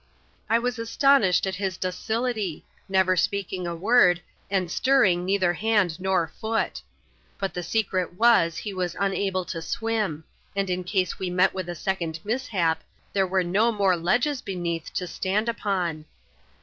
[0.49, 6.27] I was astonished at his docilitj, never speaking a word, and stirring neither hand nor
[6.27, 6.81] foot;
[7.39, 10.23] hot the secret was, he was unable to swim,
[10.55, 12.83] and in case we met with a second mishap,
[13.13, 16.05] there were no more ledges beneath to stand upon.